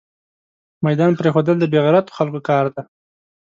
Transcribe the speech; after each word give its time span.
ميدان 0.85 1.11
پريښودل 1.19 1.55
دبې 1.59 1.79
غيرتو 1.85 2.15
خلکو 2.17 2.39
کار 2.49 2.65
ده 2.73 2.81